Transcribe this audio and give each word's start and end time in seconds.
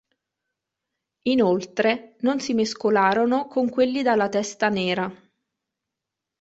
Inoltre 1.27 2.15
non 2.21 2.39
si 2.39 2.55
mescolarono 2.55 3.45
con 3.45 3.69
quelli 3.69 4.01
dalla 4.01 4.29
testa 4.29 4.67
nera. 4.67 5.13